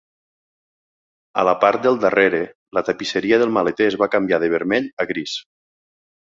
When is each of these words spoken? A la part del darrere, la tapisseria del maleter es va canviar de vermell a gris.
A 1.41 1.43
la 1.47 1.53
part 1.65 1.83
del 1.83 1.99
darrere, 2.07 2.41
la 2.79 2.85
tapisseria 2.89 3.41
del 3.45 3.55
maleter 3.61 3.93
es 3.93 4.01
va 4.05 4.11
canviar 4.19 4.43
de 4.47 4.53
vermell 4.59 4.93
a 5.07 5.11
gris. 5.15 5.39